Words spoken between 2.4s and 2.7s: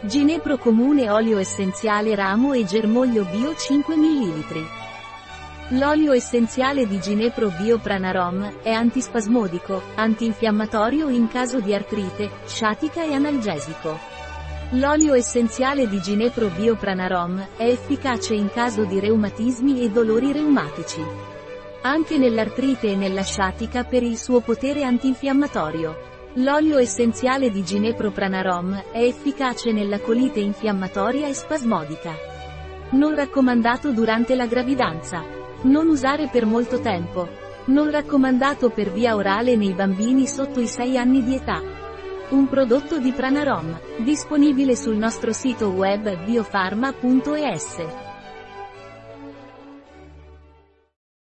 e